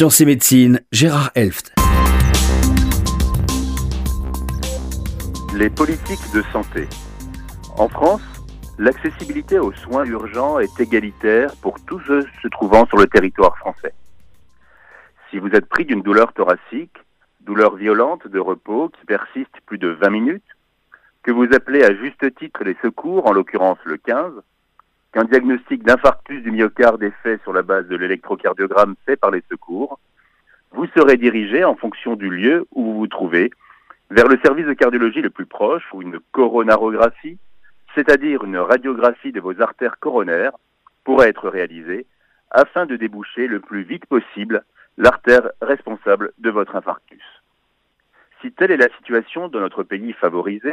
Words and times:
Sciences 0.00 0.22
et 0.22 0.24
médecine, 0.24 0.80
Gérard 0.92 1.30
Elft. 1.34 1.74
Les 5.54 5.68
politiques 5.68 6.32
de 6.34 6.40
santé. 6.54 6.88
En 7.76 7.86
France, 7.86 8.22
l'accessibilité 8.78 9.58
aux 9.58 9.74
soins 9.74 10.06
urgents 10.06 10.58
est 10.58 10.80
égalitaire 10.80 11.54
pour 11.60 11.78
tous 11.84 12.00
ceux 12.06 12.22
se 12.40 12.48
trouvant 12.48 12.86
sur 12.86 12.96
le 12.96 13.08
territoire 13.08 13.58
français. 13.58 13.92
Si 15.28 15.38
vous 15.38 15.48
êtes 15.48 15.66
pris 15.66 15.84
d'une 15.84 16.00
douleur 16.00 16.32
thoracique, 16.32 16.96
douleur 17.40 17.76
violente 17.76 18.26
de 18.26 18.38
repos 18.38 18.88
qui 18.98 19.04
persiste 19.04 19.54
plus 19.66 19.76
de 19.76 19.88
20 19.88 20.08
minutes, 20.08 20.56
que 21.22 21.30
vous 21.30 21.48
appelez 21.54 21.84
à 21.84 21.94
juste 21.94 22.34
titre 22.36 22.64
les 22.64 22.78
secours, 22.80 23.26
en 23.26 23.34
l'occurrence 23.34 23.76
le 23.84 23.98
15, 23.98 24.32
qu'un 25.12 25.24
diagnostic 25.24 25.82
d'infarctus 25.82 26.42
du 26.42 26.50
myocarde 26.50 27.02
est 27.02 27.14
fait 27.22 27.40
sur 27.42 27.52
la 27.52 27.62
base 27.62 27.86
de 27.88 27.96
l'électrocardiogramme 27.96 28.94
fait 29.06 29.16
par 29.16 29.30
les 29.30 29.42
secours, 29.50 29.98
vous 30.72 30.86
serez 30.94 31.16
dirigé 31.16 31.64
en 31.64 31.74
fonction 31.74 32.14
du 32.14 32.30
lieu 32.30 32.66
où 32.72 32.84
vous 32.84 32.98
vous 32.98 33.06
trouvez 33.08 33.50
vers 34.10 34.28
le 34.28 34.38
service 34.44 34.66
de 34.66 34.72
cardiologie 34.72 35.20
le 35.20 35.30
plus 35.30 35.46
proche 35.46 35.84
ou 35.92 36.02
une 36.02 36.20
coronarographie, 36.32 37.38
c'est-à-dire 37.94 38.44
une 38.44 38.58
radiographie 38.58 39.32
de 39.32 39.40
vos 39.40 39.60
artères 39.60 39.98
coronaires, 39.98 40.52
pourra 41.04 41.28
être 41.28 41.48
réalisée 41.48 42.06
afin 42.50 42.86
de 42.86 42.96
déboucher 42.96 43.46
le 43.46 43.60
plus 43.60 43.82
vite 43.82 44.06
possible 44.06 44.64
l'artère 44.96 45.50
responsable 45.60 46.32
de 46.38 46.50
votre 46.50 46.76
infarctus. 46.76 47.22
Si 48.40 48.52
telle 48.52 48.70
est 48.70 48.76
la 48.76 48.94
situation 48.96 49.48
dans 49.48 49.60
notre 49.60 49.82
pays 49.82 50.12
favorisé, 50.12 50.72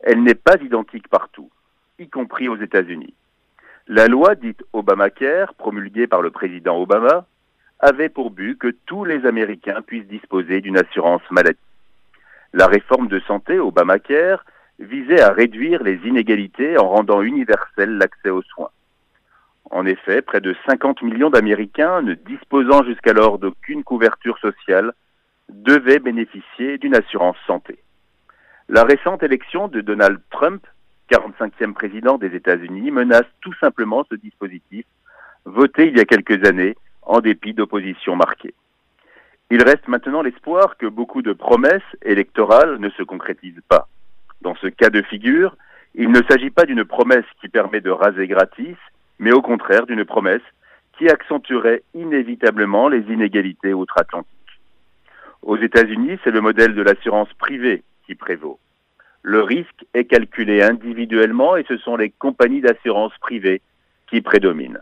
elle 0.00 0.22
n'est 0.22 0.34
pas 0.34 0.56
identique 0.60 1.08
partout, 1.08 1.50
y 1.98 2.08
compris 2.08 2.48
aux 2.48 2.56
États-Unis. 2.56 3.14
La 3.90 4.06
loi 4.06 4.34
dite 4.34 4.62
Obamacare, 4.74 5.54
promulguée 5.54 6.06
par 6.06 6.20
le 6.20 6.30
président 6.30 6.78
Obama, 6.78 7.24
avait 7.80 8.10
pour 8.10 8.30
but 8.30 8.58
que 8.58 8.76
tous 8.84 9.06
les 9.06 9.24
Américains 9.24 9.80
puissent 9.80 10.06
disposer 10.06 10.60
d'une 10.60 10.76
assurance 10.76 11.22
maladie. 11.30 11.58
La 12.52 12.66
réforme 12.66 13.08
de 13.08 13.18
santé 13.20 13.58
Obamacare 13.58 14.44
visait 14.78 15.22
à 15.22 15.32
réduire 15.32 15.82
les 15.82 15.98
inégalités 16.04 16.76
en 16.76 16.86
rendant 16.86 17.22
universel 17.22 17.96
l'accès 17.96 18.28
aux 18.28 18.42
soins. 18.42 18.68
En 19.70 19.86
effet, 19.86 20.20
près 20.20 20.42
de 20.42 20.54
50 20.66 21.00
millions 21.00 21.30
d'Américains 21.30 22.02
ne 22.02 22.12
disposant 22.12 22.84
jusqu'alors 22.84 23.38
d'aucune 23.38 23.84
couverture 23.84 24.38
sociale 24.38 24.92
devaient 25.48 25.98
bénéficier 25.98 26.76
d'une 26.76 26.94
assurance 26.94 27.38
santé. 27.46 27.78
La 28.68 28.84
récente 28.84 29.22
élection 29.22 29.66
de 29.66 29.80
Donald 29.80 30.20
Trump 30.30 30.66
45e 31.10 31.72
président 31.72 32.18
des 32.18 32.34
États-Unis, 32.34 32.90
menace 32.90 33.26
tout 33.40 33.54
simplement 33.60 34.04
ce 34.10 34.14
dispositif, 34.14 34.84
voté 35.44 35.88
il 35.88 35.96
y 35.96 36.00
a 36.00 36.04
quelques 36.04 36.46
années 36.46 36.76
en 37.02 37.20
dépit 37.20 37.54
d'opposition 37.54 38.16
marquée. 38.16 38.54
Il 39.50 39.62
reste 39.62 39.88
maintenant 39.88 40.22
l'espoir 40.22 40.76
que 40.76 40.86
beaucoup 40.86 41.22
de 41.22 41.32
promesses 41.32 41.96
électorales 42.02 42.78
ne 42.78 42.90
se 42.90 43.02
concrétisent 43.02 43.62
pas. 43.68 43.88
Dans 44.42 44.54
ce 44.56 44.66
cas 44.66 44.90
de 44.90 45.00
figure, 45.02 45.56
il 45.94 46.10
ne 46.10 46.20
s'agit 46.28 46.50
pas 46.50 46.66
d'une 46.66 46.84
promesse 46.84 47.24
qui 47.40 47.48
permet 47.48 47.80
de 47.80 47.90
raser 47.90 48.26
gratis, 48.26 48.76
mais 49.18 49.32
au 49.32 49.40
contraire 49.40 49.86
d'une 49.86 50.04
promesse 50.04 50.42
qui 50.98 51.08
accentuerait 51.08 51.82
inévitablement 51.94 52.88
les 52.88 53.00
inégalités 53.12 53.72
outre-Atlantique. 53.72 54.28
Aux 55.42 55.56
États-Unis, 55.56 56.18
c'est 56.22 56.30
le 56.30 56.40
modèle 56.40 56.74
de 56.74 56.82
l'assurance 56.82 57.32
privée 57.34 57.82
qui 58.06 58.14
prévaut. 58.14 58.58
Le 59.30 59.42
risque 59.42 59.84
est 59.92 60.06
calculé 60.06 60.62
individuellement 60.62 61.58
et 61.58 61.64
ce 61.68 61.76
sont 61.76 61.98
les 61.98 62.08
compagnies 62.08 62.62
d'assurance 62.62 63.12
privées 63.20 63.60
qui 64.08 64.22
prédominent. 64.22 64.80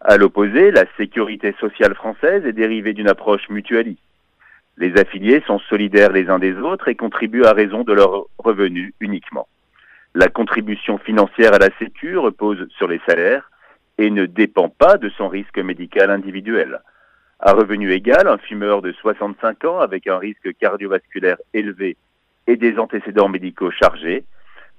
À 0.00 0.16
l'opposé, 0.16 0.72
la 0.72 0.86
sécurité 0.96 1.54
sociale 1.60 1.94
française 1.94 2.44
est 2.44 2.52
dérivée 2.52 2.94
d'une 2.94 3.08
approche 3.08 3.48
mutualiste. 3.48 4.02
Les 4.76 4.98
affiliés 4.98 5.40
sont 5.46 5.60
solidaires 5.60 6.10
les 6.10 6.28
uns 6.28 6.40
des 6.40 6.56
autres 6.56 6.88
et 6.88 6.96
contribuent 6.96 7.44
à 7.44 7.52
raison 7.52 7.84
de 7.84 7.92
leurs 7.92 8.24
revenus 8.38 8.92
uniquement. 8.98 9.46
La 10.16 10.26
contribution 10.26 10.98
financière 10.98 11.54
à 11.54 11.58
la 11.58 11.70
Sécu 11.78 12.18
repose 12.18 12.66
sur 12.76 12.88
les 12.88 13.00
salaires 13.06 13.52
et 13.98 14.10
ne 14.10 14.26
dépend 14.26 14.68
pas 14.68 14.96
de 14.96 15.10
son 15.10 15.28
risque 15.28 15.58
médical 15.58 16.10
individuel. 16.10 16.80
À 17.38 17.52
revenu 17.52 17.92
égal, 17.92 18.26
un 18.26 18.38
fumeur 18.38 18.82
de 18.82 18.90
65 18.90 19.64
ans 19.64 19.78
avec 19.78 20.08
un 20.08 20.18
risque 20.18 20.56
cardiovasculaire 20.58 21.36
élevé 21.54 21.96
et 22.50 22.56
des 22.56 22.78
antécédents 22.78 23.28
médicaux 23.28 23.70
chargés 23.70 24.24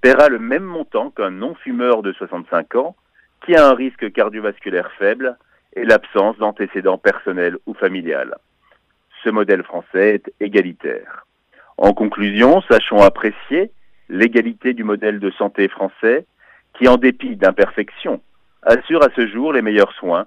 paiera 0.01 0.27
le 0.27 0.39
même 0.39 0.63
montant 0.63 1.09
qu'un 1.09 1.31
non-fumeur 1.31 2.01
de 2.01 2.11
65 2.11 2.75
ans 2.75 2.95
qui 3.45 3.55
a 3.55 3.69
un 3.69 3.73
risque 3.73 4.11
cardiovasculaire 4.11 4.91
faible 4.99 5.37
et 5.73 5.85
l'absence 5.85 6.37
d'antécédents 6.37 6.97
personnels 6.97 7.57
ou 7.65 7.73
familiales. 7.73 8.35
Ce 9.23 9.29
modèle 9.29 9.63
français 9.63 10.15
est 10.15 10.33
égalitaire. 10.41 11.25
En 11.77 11.93
conclusion, 11.93 12.61
sachons 12.63 13.01
apprécier 13.01 13.71
l'égalité 14.09 14.73
du 14.73 14.83
modèle 14.83 15.19
de 15.19 15.31
santé 15.31 15.69
français 15.69 16.25
qui, 16.77 16.89
en 16.89 16.97
dépit 16.97 17.37
d'imperfections, 17.37 18.21
assure 18.63 19.01
à 19.01 19.09
ce 19.15 19.27
jour 19.27 19.53
les 19.53 19.61
meilleurs 19.61 19.93
soins, 19.93 20.25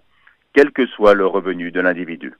quel 0.55 0.71
que 0.71 0.87
soit 0.87 1.15
le 1.15 1.27
revenu 1.27 1.71
de 1.71 1.81
l'individu. 1.81 2.35